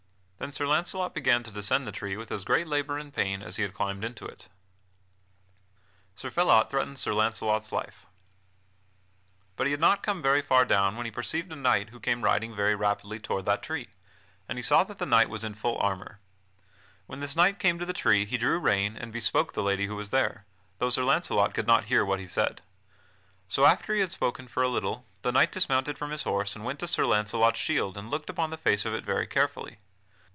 [0.41, 3.57] Then Sir Launcelot began to descend the tree with as great labor and pain as
[3.57, 4.49] he had climbed into it.
[6.15, 8.07] [Sidenote: Sir Phelot threatens Sir Launcelot's life]
[9.55, 12.23] But he had not come very far down when he perceived a knight who came
[12.23, 13.89] riding very rapidly toward that tree,
[14.49, 16.19] and he saw that the knight was in full armor.
[17.05, 19.95] When this knight came to the tree he drew rein and bespoke the lady who
[19.95, 20.47] was there,
[20.79, 22.61] though Sir Launcelot could not hear what he said.
[23.47, 26.65] So, after he had spoken for a little, the knight dismounted from his horse and
[26.65, 29.77] went to Sir Launcelot's shield and looked upon the face of it very carefully.